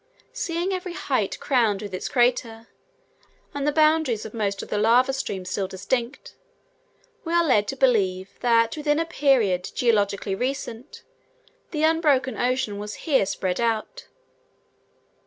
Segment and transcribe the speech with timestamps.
[0.33, 2.69] Seeing every height crowned with its crater,
[3.53, 6.33] and the boundaries of most of the lava streams still distinct,
[7.23, 11.03] we are led to believe that within a period geologically recent
[11.69, 14.07] the unbroken ocean was here spread out.